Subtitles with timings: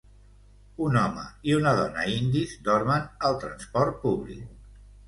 [0.85, 4.79] Un home i una dona indis dormen al transport públic.